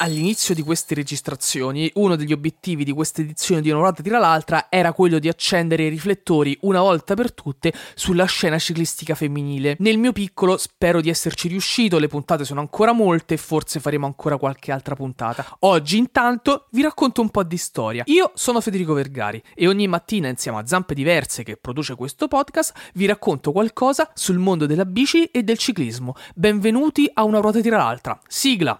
all'inizio 0.00 0.54
di 0.54 0.62
queste 0.62 0.94
registrazioni, 0.94 1.90
uno 1.94 2.16
degli 2.16 2.32
obiettivi 2.32 2.84
di 2.84 2.92
questa 2.92 3.20
edizione 3.20 3.60
di 3.60 3.70
Una 3.70 3.80
Ruota 3.80 4.02
Tira 4.02 4.18
l'Altra 4.18 4.66
era 4.68 4.92
quello 4.92 5.18
di 5.18 5.28
accendere 5.28 5.84
i 5.84 5.88
riflettori 5.88 6.56
una 6.62 6.80
volta 6.80 7.14
per 7.14 7.32
tutte 7.32 7.72
sulla 7.94 8.24
scena 8.24 8.58
ciclistica 8.58 9.14
femminile. 9.14 9.76
Nel 9.78 9.98
mio 9.98 10.12
piccolo 10.12 10.56
spero 10.56 11.00
di 11.00 11.10
esserci 11.10 11.48
riuscito, 11.48 11.98
le 11.98 12.08
puntate 12.08 12.44
sono 12.44 12.60
ancora 12.60 12.92
molte 12.92 13.34
e 13.34 13.36
forse 13.36 13.80
faremo 13.80 14.06
ancora 14.06 14.36
qualche 14.36 14.72
altra 14.72 14.94
puntata. 14.94 15.44
Oggi 15.60 15.98
intanto 15.98 16.66
vi 16.70 16.82
racconto 16.82 17.20
un 17.20 17.30
po' 17.30 17.42
di 17.42 17.56
storia. 17.56 18.02
Io 18.06 18.32
sono 18.34 18.60
Federico 18.60 18.94
Vergari 18.94 19.42
e 19.54 19.68
ogni 19.68 19.86
mattina 19.86 20.28
insieme 20.28 20.58
a 20.58 20.66
Zampe 20.66 20.94
Diverse 20.94 21.42
che 21.42 21.56
produce 21.56 21.94
questo 21.94 22.26
podcast 22.28 22.72
vi 22.94 23.06
racconto 23.06 23.52
qualcosa 23.52 24.10
sul 24.14 24.38
mondo 24.38 24.66
della 24.66 24.86
bici 24.86 25.24
e 25.26 25.42
del 25.42 25.58
ciclismo. 25.58 26.14
Benvenuti 26.34 27.10
a 27.12 27.24
Una 27.24 27.40
Ruota 27.40 27.60
Tira 27.60 27.76
l'Altra. 27.76 28.18
Sigla! 28.26 28.76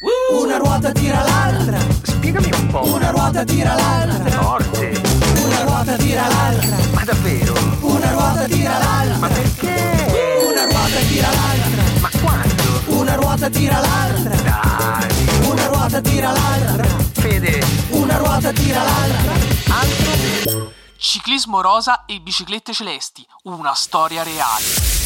Una 0.00 0.58
ruota 0.58 0.92
tira 0.92 1.22
l'altra. 1.22 1.78
Spiegami 2.02 2.50
un 2.52 2.66
po'. 2.68 2.84
Una 2.86 3.10
ruota 3.10 3.42
tira 3.44 3.74
l'altra. 3.74 4.30
Forte. 4.42 5.02
Una 5.44 5.62
ruota 5.62 5.96
tira 5.96 6.28
l'altra. 6.28 6.76
Ma 6.92 7.04
davvero? 7.04 7.54
Una 7.80 8.10
ruota 8.12 8.44
tira 8.44 8.78
l'altra. 8.78 9.16
Ma 9.18 9.28
perché? 9.28 10.46
Una 10.48 10.64
ruota 10.66 11.00
tira 11.08 11.28
l'altra. 11.32 11.82
Ma 12.00 12.10
quando? 12.22 12.98
Una 13.00 13.14
ruota 13.16 13.50
tira 13.50 13.80
l'altra. 13.80 14.36
Dai. 14.36 15.48
Una 15.48 15.66
ruota 15.66 16.00
tira 16.00 16.30
l'altra. 16.30 16.86
Fede. 17.12 17.66
Una 17.90 18.16
ruota 18.18 18.52
tira 18.52 18.82
l'altra. 18.82 19.32
Altro? 19.80 20.72
Ciclismo 20.96 21.60
rosa 21.60 22.04
e 22.06 22.20
biciclette 22.20 22.72
celesti, 22.72 23.26
una 23.44 23.72
storia 23.74 24.22
reale. 24.22 24.97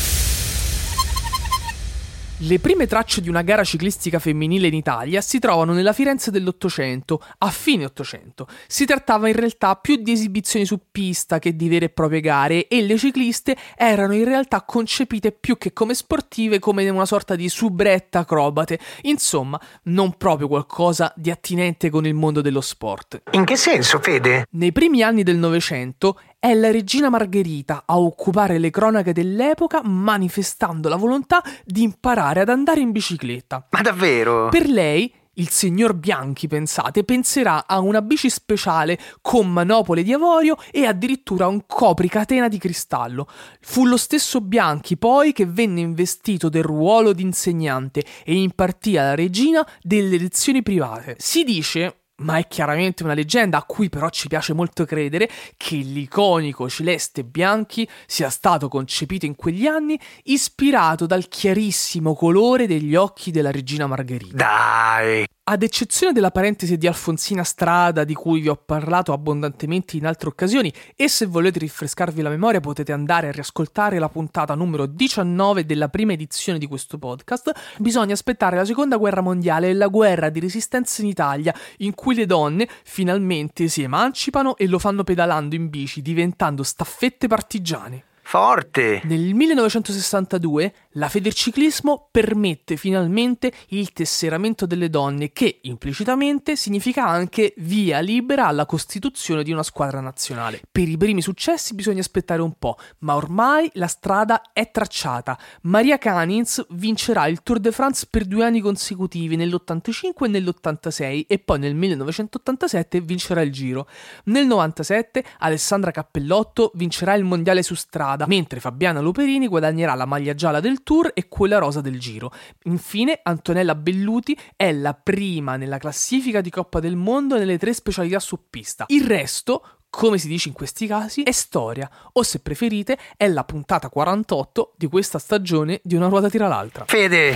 Le 2.45 2.59
prime 2.59 2.89
tracce 2.89 3.21
di 3.21 3.29
una 3.29 3.43
gara 3.43 3.63
ciclistica 3.63 4.19
femminile 4.19 4.67
in 4.67 4.75
Italia 4.75 5.21
si 5.21 5.39
trovano 5.39 5.73
nella 5.73 5.93
Firenze 5.93 6.33
dell'Ottocento, 6.33 7.23
a 7.39 7.51
fine 7.51 7.85
Ottocento. 7.85 8.49
Si 8.67 8.85
trattava 8.85 9.29
in 9.29 9.37
realtà 9.37 9.77
più 9.77 9.95
di 9.95 10.11
esibizioni 10.11 10.65
su 10.65 10.81
pista 10.91 11.39
che 11.39 11.55
di 11.55 11.69
vere 11.69 11.85
e 11.85 11.89
proprie 11.91 12.21
gare 12.21 12.67
e 12.67 12.83
le 12.83 12.99
cicliste 12.99 13.57
erano 13.77 14.15
in 14.15 14.25
realtà 14.25 14.63
concepite 14.63 15.31
più 15.31 15.57
che 15.57 15.73
come 15.73 15.95
sportive 15.95 16.59
come 16.59 16.89
una 16.89 17.07
sorta 17.07 17.37
di 17.37 17.49
subretta 17.49 18.21
acrobate, 18.21 18.81
insomma, 19.03 19.61
non 19.85 20.17
proprio 20.17 20.49
qualcosa 20.49 21.13
di 21.15 21.31
attinente 21.31 21.91
con 21.91 22.07
il 22.07 22.15
mondo 22.15 22.41
dello 22.41 22.61
sport. 22.61 23.23
In 23.31 23.45
che 23.45 23.55
senso, 23.55 24.01
Fede? 24.01 24.47
Nei 24.51 24.73
primi 24.73 25.05
anni 25.05 25.23
del 25.23 25.37
Novecento 25.37 26.19
è 26.45 26.55
la 26.55 26.73
regina 26.73 27.09
Margherita 27.09 27.85
a 27.87 28.01
occupare 28.01 28.59
le 28.59 28.71
cronache 28.71 29.13
dell'epoca 29.13 29.81
manifestando 29.85 30.89
la 30.89 30.97
volontà 30.97 31.41
di 31.65 31.85
imparare 31.85 32.41
ad 32.41 32.49
andare 32.49 32.81
in 32.81 32.91
bicicletta. 32.91 33.69
Ma 33.71 33.81
davvero? 33.81 34.49
Per 34.49 34.69
lei, 34.69 35.15
il 35.35 35.51
signor 35.51 35.95
Bianchi, 35.95 36.49
pensate, 36.49 37.05
penserà 37.05 37.65
a 37.69 37.79
una 37.79 38.03
bici 38.03 38.29
speciale 38.29 38.99
con 39.21 39.53
manopole 39.53 40.03
di 40.03 40.13
avorio 40.13 40.57
e 40.73 40.85
addirittura 40.85 41.47
un 41.47 41.63
copricatena 41.65 42.49
di 42.49 42.59
cristallo. 42.59 43.29
Fu 43.61 43.87
lo 43.87 43.97
stesso 43.97 44.41
Bianchi 44.41 44.97
poi 44.97 45.33
che 45.33 45.47
venne 45.47 45.79
investito 45.79 46.49
del 46.49 46.65
ruolo 46.65 47.13
di 47.13 47.23
insegnante 47.23 48.05
e 48.25 48.35
impartì 48.35 48.97
alla 48.97 49.15
regina 49.15 49.65
delle 49.81 50.19
lezioni 50.19 50.61
private. 50.61 51.15
Si 51.19 51.45
dice, 51.45 52.02
ma 52.23 52.39
è 52.39 52.47
chiaramente 52.49 53.03
una 53.03 53.15
leggenda 53.15 53.59
a 53.59 53.65
cui 53.65 53.89
però 53.89 54.09
ci 54.09 54.29
piace 54.29 54.53
molto 54.53 54.85
credere 54.85 55.29
che 55.57 55.77
l'iconico 55.77 56.69
Celeste 56.69 57.25
Bianchi 57.25 57.89
sia 58.07 58.31
stato 58.31 58.69
concepito 58.69 59.27
in 59.27 59.35
quegli 59.35 59.67
anni 59.67 59.99
ispirato 60.25 61.07
dal 61.07 61.29
chiarissimo 61.29 62.15
colore 62.15 62.67
degli 62.67 62.95
occhi 62.95 63.31
della 63.31 63.51
regina 63.51 63.87
Margherita. 63.87 64.37
Dai. 64.37 65.27
Ad 65.45 65.65
eccezione 65.65 66.13
della 66.13 66.31
parentesi 66.31 66.79
di 66.79 66.87
Alfonsina 66.87 67.43
Strada 67.43 68.05
di 68.05 68.15
cui 68.15 68.41
vi 68.41 68.49
ho 68.49 68.55
parlato 68.55 69.13
abbondantemente 69.13 69.97
in 69.97 70.07
altre 70.07 70.29
occasioni 70.29 70.73
e 70.95 71.09
se 71.09 71.27
volete 71.27 71.59
rinfrescarvi 71.59 72.23
la 72.23 72.29
memoria 72.29 72.61
potete 72.61 72.93
andare 72.93 73.27
a 73.27 73.33
riascoltare 73.33 73.99
la 73.99 74.09
puntata 74.09 74.55
numero 74.55 74.87
19 74.87 75.67
della 75.67 75.89
prima 75.89 76.13
edizione 76.13 76.61
di 76.61 76.69
questo 76.69 76.97
podcast, 76.97 77.51
bisogna 77.79 78.13
aspettare 78.13 78.55
la 78.55 78.65
seconda 78.65 78.97
guerra 78.97 79.21
mondiale 79.21 79.71
e 79.71 79.75
la 79.75 79.89
guerra 79.89 80.29
di 80.29 80.39
resistenza 80.39 81.03
in 81.03 81.09
Italia 81.09 81.53
in 81.79 81.93
cui 81.95 82.15
le 82.15 82.27
donne 82.27 82.69
finalmente 82.85 83.67
si 83.67 83.83
emancipano 83.83 84.57
e 84.57 84.69
lo 84.69 84.79
fanno 84.79 85.03
pedalando 85.03 85.57
in 85.57 85.71
bici 85.71 86.03
diventando 86.03 86.63
staffette 86.63 87.27
partigiane. 87.27 88.05
Forte. 88.33 89.03
Nel 89.05 89.35
1962 89.35 90.73
la 90.93 91.11
Federciclismo 91.11 92.09
permette 92.11 92.79
finalmente 92.79 93.53
il 93.69 93.93
tesseramento 93.93 94.65
delle 94.65 94.89
donne 94.89 95.33
che 95.33 95.59
implicitamente 95.63 96.57
significa 96.57 97.07
anche 97.07 97.53
via 97.59 98.01
libera 98.01 98.47
alla 98.47 98.65
costituzione 98.65 99.43
di 99.43 99.53
una 99.53 99.63
squadra 99.63 100.01
nazionale. 100.01 100.63
Per 100.73 100.89
i 100.89 100.97
primi 100.97 101.21
successi 101.21 101.75
bisogna 101.75 102.01
aspettare 102.01 102.41
un 102.41 102.55
po', 102.59 102.79
ma 103.01 103.17
ormai 103.17 103.71
la 103.75 103.87
strada 103.87 104.41
è 104.55 104.71
tracciata. 104.71 105.39
Maria 105.65 105.99
Canins 105.99 106.65
vincerà 106.71 107.27
il 107.27 107.43
Tour 107.43 107.61
de 107.61 107.71
France 107.71 108.07
per 108.09 108.25
due 108.25 108.47
anni 108.47 108.61
consecutivi 108.61 109.37
nell'85 109.37 110.25
e 110.25 110.29
nell'86 110.29 111.25
e 111.27 111.39
poi 111.39 111.59
nel 111.59 111.75
1987 111.75 113.01
vincerà 113.03 113.43
il 113.43 113.53
Giro. 113.53 113.87
Nel 114.25 114.47
97 114.47 115.23
Alessandra 115.41 115.91
Cappellotto 115.91 116.71
vincerà 116.77 117.13
il 117.13 117.25
mondiale 117.25 117.63
su 117.63 117.75
strada 117.75 118.21
mentre 118.27 118.61
Fabiana 118.61 119.01
Loperini 119.01 119.49
guadagnerà 119.49 119.95
la 119.95 120.07
maglia 120.07 120.35
gialla 120.35 120.61
del 120.61 120.83
Tour 120.83 121.11
e 121.15 121.29
quella 121.29 121.59
rosa 121.59 121.81
del 121.81 121.99
Giro. 121.99 122.33
Infine, 122.65 123.21
Antonella 123.23 123.75
Belluti 123.75 124.39
è 124.57 124.73
la 124.73 124.95
prima 124.95 125.57
nella 125.57 125.79
classifica 125.79 126.41
di 126.41 126.51
Coppa 126.51 126.81
del 126.81 126.97
Mondo 126.97 127.37
nelle 127.37 127.59
tre 127.59 127.73
specialità 127.73 128.19
su 128.21 128.39
pista. 128.49 128.85
Il 128.89 129.07
resto, 129.07 129.65
come 129.91 130.19
si 130.19 130.29
dice 130.29 130.49
in 130.49 130.55
questi 130.55 130.87
casi, 130.87 131.23
è 131.23 131.33
storia, 131.33 131.89
o 132.13 132.23
se 132.23 132.41
preferite, 132.41 132.99
è 133.17 133.29
la 133.29 133.45
puntata 133.45 133.89
48 133.89 134.75
di 134.77 134.87
questa 134.87 135.19
stagione 135.19 135.81
di 135.83 135.95
Una 135.95 136.09
ruota 136.09 136.29
tira 136.29 136.49
l'altra. 136.49 136.85
Fede. 136.87 137.35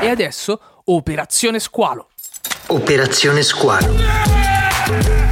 E 0.00 0.08
adesso, 0.08 0.60
Operazione 0.84 1.58
Squalo. 1.58 2.08
Operazione 2.68 3.42
Squalo. 3.42 5.27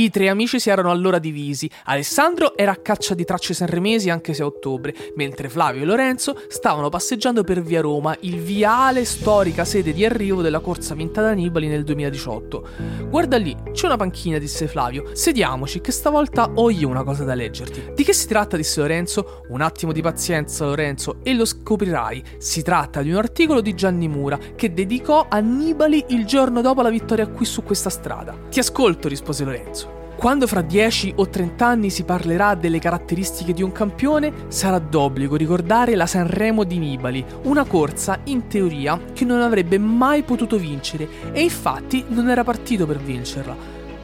I 0.00 0.08
tre 0.08 0.30
amici 0.30 0.58
si 0.58 0.70
erano 0.70 0.90
allora 0.90 1.18
divisi. 1.18 1.68
Alessandro 1.84 2.56
era 2.56 2.72
a 2.72 2.76
caccia 2.76 3.12
di 3.12 3.22
tracce 3.26 3.52
sanremesi 3.52 4.08
anche 4.08 4.32
se 4.32 4.40
a 4.42 4.46
ottobre, 4.46 4.94
mentre 5.16 5.50
Flavio 5.50 5.82
e 5.82 5.84
Lorenzo 5.84 6.40
stavano 6.48 6.88
passeggiando 6.88 7.44
per 7.44 7.60
via 7.60 7.82
Roma, 7.82 8.16
il 8.20 8.40
viale 8.40 9.04
storica 9.04 9.66
sede 9.66 9.92
di 9.92 10.02
arrivo 10.02 10.40
della 10.40 10.60
corsa 10.60 10.94
vinta 10.94 11.20
da 11.20 11.28
Annibali 11.28 11.66
nel 11.66 11.84
2018. 11.84 12.68
Guarda 13.10 13.36
lì, 13.36 13.54
c'è 13.72 13.84
una 13.84 13.98
panchina, 13.98 14.38
disse 14.38 14.68
Flavio. 14.68 15.10
Sediamoci, 15.12 15.82
che 15.82 15.92
stavolta 15.92 16.50
ho 16.54 16.70
io 16.70 16.88
una 16.88 17.04
cosa 17.04 17.24
da 17.24 17.34
leggerti. 17.34 17.92
Di 17.94 18.02
che 18.02 18.14
si 18.14 18.26
tratta? 18.26 18.56
disse 18.56 18.80
Lorenzo. 18.80 19.42
Un 19.48 19.60
attimo 19.60 19.92
di 19.92 20.00
pazienza, 20.00 20.64
Lorenzo, 20.64 21.18
e 21.22 21.34
lo 21.34 21.44
scoprirai. 21.44 22.24
Si 22.38 22.62
tratta 22.62 23.02
di 23.02 23.10
un 23.10 23.18
articolo 23.18 23.60
di 23.60 23.74
Gianni 23.74 24.08
Mura 24.08 24.38
che 24.56 24.72
dedicò 24.72 25.26
Annibali 25.28 26.06
il 26.08 26.24
giorno 26.24 26.62
dopo 26.62 26.80
la 26.80 26.88
vittoria 26.88 27.26
qui 27.26 27.44
su 27.44 27.62
questa 27.62 27.90
strada. 27.90 28.34
Ti 28.48 28.60
ascolto, 28.60 29.06
rispose 29.06 29.44
Lorenzo. 29.44 29.89
Quando 30.20 30.46
fra 30.46 30.60
10 30.60 31.14
o 31.16 31.30
30 31.30 31.66
anni 31.66 31.88
si 31.88 32.04
parlerà 32.04 32.54
delle 32.54 32.78
caratteristiche 32.78 33.54
di 33.54 33.62
un 33.62 33.72
campione, 33.72 34.30
sarà 34.48 34.78
d'obbligo 34.78 35.34
ricordare 35.34 35.94
la 35.94 36.04
Sanremo 36.04 36.64
di 36.64 36.76
Nibali, 36.76 37.24
una 37.44 37.64
corsa 37.64 38.20
in 38.24 38.46
teoria 38.46 39.00
che 39.14 39.24
non 39.24 39.40
avrebbe 39.40 39.78
mai 39.78 40.22
potuto 40.22 40.58
vincere 40.58 41.08
e 41.32 41.40
infatti 41.40 42.04
non 42.08 42.28
era 42.28 42.44
partito 42.44 42.84
per 42.84 42.98
vincerla. 42.98 43.56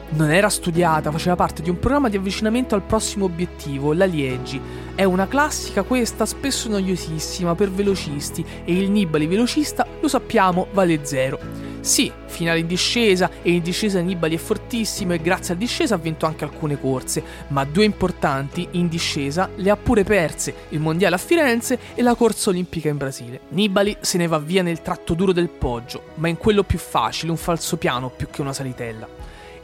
Non 0.09 0.31
era 0.31 0.49
studiata, 0.49 1.11
faceva 1.11 1.35
parte 1.35 1.61
di 1.61 1.69
un 1.69 1.77
programma 1.77 2.09
di 2.09 2.17
avvicinamento 2.17 2.73
al 2.73 2.81
prossimo 2.81 3.25
obiettivo, 3.25 3.93
la 3.93 4.05
Liegi. 4.05 4.59
È 4.95 5.03
una 5.03 5.27
classica 5.27 5.83
questa, 5.83 6.25
spesso 6.25 6.67
noiosissima 6.67 7.53
per 7.53 7.69
velocisti 7.69 8.43
e 8.65 8.73
il 8.73 8.89
Nibali 8.89 9.27
velocista, 9.27 9.85
lo 10.01 10.07
sappiamo, 10.07 10.65
vale 10.71 11.05
zero. 11.05 11.66
Sì, 11.87 12.11
finale 12.25 12.59
in 12.59 12.67
discesa 12.67 13.31
e 13.41 13.49
in 13.51 13.61
discesa 13.61 14.01
Nibali 14.01 14.35
è 14.35 14.37
fortissimo 14.37 15.13
e 15.13 15.21
grazie 15.21 15.53
al 15.53 15.59
discesa 15.59 15.95
ha 15.95 15.97
vinto 15.97 16.25
anche 16.25 16.43
alcune 16.43 16.77
corse, 16.77 17.23
ma 17.47 17.63
due 17.63 17.85
importanti 17.85 18.67
in 18.71 18.89
discesa 18.89 19.49
le 19.55 19.69
ha 19.69 19.77
pure 19.77 20.03
perse, 20.03 20.53
il 20.69 20.81
mondiale 20.81 21.15
a 21.15 21.17
Firenze 21.17 21.79
e 21.95 22.01
la 22.01 22.13
corsa 22.15 22.49
olimpica 22.49 22.89
in 22.89 22.97
Brasile. 22.97 23.39
Nibali 23.51 23.95
se 24.01 24.17
ne 24.17 24.27
va 24.27 24.37
via 24.37 24.63
nel 24.63 24.81
tratto 24.81 25.13
duro 25.13 25.31
del 25.31 25.47
poggio, 25.47 26.11
ma 26.15 26.27
in 26.27 26.35
quello 26.35 26.63
più 26.63 26.77
facile, 26.77 27.31
un 27.31 27.37
falso 27.37 27.77
piano 27.77 28.09
più 28.09 28.27
che 28.29 28.41
una 28.41 28.51
salitella. 28.51 29.07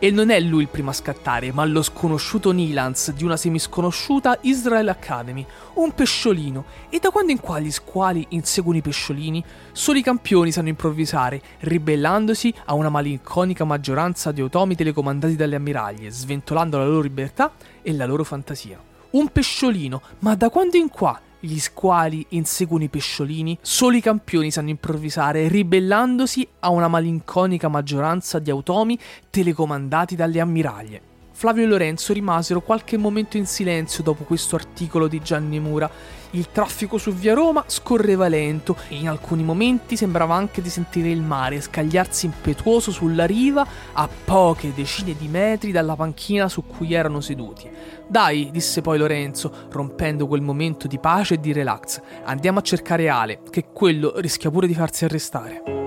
E 0.04 0.12
non 0.12 0.32
è 0.32 0.40
lui 0.42 0.64
il 0.64 0.68
primo 0.68 0.90
a 0.90 0.94
scattare, 0.94 1.54
ma 1.54 1.64
lo 1.64 1.82
sconosciuto 1.82 2.52
Nilans 2.52 3.14
di 3.14 3.24
una 3.24 3.38
semisconosciuta 3.38 4.38
Israel 4.42 4.90
Academy, 4.90 5.46
un 5.76 5.94
pesciolino. 5.94 6.66
E 6.90 7.00
da 7.00 7.10
quando 7.10 7.32
in 7.32 7.40
qua 7.40 7.62
gli 7.62 7.72
squali 7.72 8.26
inseguono 8.32 8.80
i 8.80 8.82
pesciolini, 8.82 9.42
solo 9.72 9.98
i 9.98 10.04
campioni 10.04 10.52
sanno 10.52 10.68
improvvisare, 10.68 11.42
ribellandosi 11.60 12.54
a 12.66 12.74
una 12.74 12.90
malinconica 12.90 13.64
maggioranza 13.64 14.34
di 14.34 14.42
automi 14.42 14.76
telecomandati 14.76 15.38
dalle 15.38 15.56
ammiraglie, 15.56 16.12
sventolando 16.12 16.78
la 16.78 16.86
loro 16.86 17.00
libertà 17.00 17.54
e 17.82 17.94
la 17.94 18.06
loro 18.06 18.26
fantasia. 18.26 18.78
Un 19.12 19.30
pesciolino, 19.30 20.02
ma 20.20 20.36
da 20.36 20.50
quando 20.50 20.76
in 20.76 20.90
qua 20.90 21.18
gli 21.46 21.60
squali 21.60 22.26
inseguono 22.30 22.86
i 22.86 22.90
pesciolini, 22.90 23.58
solo 23.62 23.98
i 23.98 24.02
campioni 24.02 24.50
sanno 24.50 24.70
improvvisare, 24.70 25.50
ribellandosi 25.50 26.48
a 26.60 26.70
una 26.70 26.88
malinconica 26.88 27.68
maggioranza 27.68 28.40
di 28.40 28.50
automi 28.50 28.98
telecomandati 29.30 30.16
dalle 30.16 30.40
ammiraglie. 30.40 31.13
Flavio 31.36 31.64
e 31.64 31.68
Lorenzo 31.68 32.14
rimasero 32.14 32.62
qualche 32.62 32.96
momento 32.96 33.38
in 33.38 33.48
silenzio 33.48 34.04
dopo 34.04 34.24
questo 34.24 34.56
articolo 34.56 35.08
di 35.08 35.20
Gianni 35.20 35.60
Mura. 35.60 35.90
Il 36.32 36.52
traffico 36.52 36.98
su 36.98 37.12
via 37.12 37.34
Roma 37.34 37.66
scorreva 37.68 38.28
lento 38.28 38.78
e 38.88 38.96
in 38.96 39.10
alcuni 39.10 39.44
momenti 39.44 39.98
sembrava 39.98 40.36
anche 40.36 40.62
di 40.62 40.70
sentire 40.70 41.10
il 41.10 41.22
mare 41.22 41.60
scagliarsi 41.60 42.28
impetuoso 42.28 42.92
sulla 42.92 43.26
riva 43.26 43.68
a 43.94 44.08
poche 44.08 44.74
decine 44.74 45.16
di 45.18 45.28
metri 45.28 45.72
dalla 45.72 45.96
panchina 45.96 46.48
su 46.48 46.66
cui 46.66 46.94
erano 46.94 47.20
seduti. 47.20 47.70
Dai, 48.08 48.50
disse 48.52 48.82
poi 48.82 48.98
Lorenzo, 48.98 49.68
rompendo 49.70 50.28
quel 50.28 50.42
momento 50.42 50.88
di 50.88 51.00
pace 51.00 51.34
e 51.34 51.40
di 51.40 51.52
relax, 51.52 52.00
andiamo 52.24 52.60
a 52.60 52.64
cercare 52.64 53.10
Ale, 53.10 53.42
che 53.50 53.66
quello 53.74 54.14
rischia 54.18 54.52
pure 54.52 54.68
di 54.68 54.76
farsi 54.76 55.04
arrestare. 55.06 55.83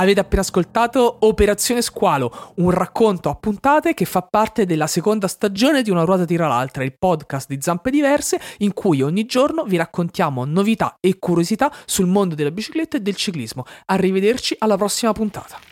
Avete 0.00 0.20
appena 0.20 0.40
ascoltato 0.40 1.18
Operazione 1.20 1.82
Squalo, 1.82 2.54
un 2.56 2.70
racconto 2.70 3.28
a 3.28 3.34
puntate 3.34 3.92
che 3.92 4.06
fa 4.06 4.22
parte 4.22 4.64
della 4.64 4.86
seconda 4.86 5.28
stagione 5.28 5.82
di 5.82 5.90
Una 5.90 6.04
ruota 6.04 6.24
tira 6.24 6.48
l'altra, 6.48 6.84
il 6.84 6.96
podcast 6.98 7.46
di 7.46 7.58
Zampe 7.60 7.90
Diverse, 7.90 8.40
in 8.60 8.72
cui 8.72 9.02
ogni 9.02 9.26
giorno 9.26 9.64
vi 9.64 9.76
raccontiamo 9.76 10.46
novità 10.46 10.96
e 11.00 11.18
curiosità 11.18 11.70
sul 11.84 12.06
mondo 12.06 12.34
della 12.34 12.50
bicicletta 12.50 12.96
e 12.96 13.00
del 13.00 13.14
ciclismo. 13.14 13.66
Arrivederci 13.84 14.56
alla 14.58 14.78
prossima 14.78 15.12
puntata. 15.12 15.69